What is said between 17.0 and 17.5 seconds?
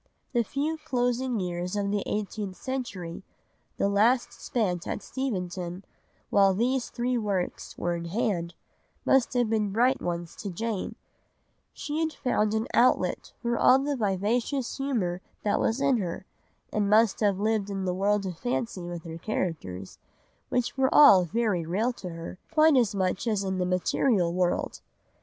have